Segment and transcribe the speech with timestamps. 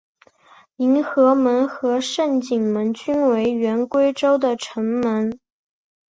[0.77, 5.39] 迎和门和景圣门均为原归州的城门。